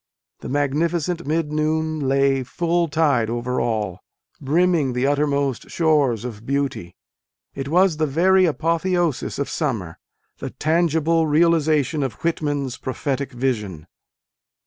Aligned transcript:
The 0.39 0.49
magnificent 0.49 1.27
mid 1.27 1.51
noon 1.51 1.99
lay 1.99 2.41
full 2.41 2.87
tide 2.87 3.29
over 3.29 3.61
all, 3.61 3.99
brimming 4.41 4.93
the 4.93 5.05
uttermost 5.05 5.69
shores 5.69 6.25
of 6.25 6.43
beauty: 6.43 6.95
it 7.53 7.67
was 7.67 7.97
the 7.97 8.07
very 8.07 8.45
apotheosis 8.45 9.37
of 9.37 9.47
summer, 9.47 9.99
the 10.39 10.49
tangible 10.49 11.27
realization 11.27 12.01
of 12.01 12.13
Whitman 12.23 12.65
s 12.65 12.77
prophetic 12.77 13.31
vision. 13.31 13.85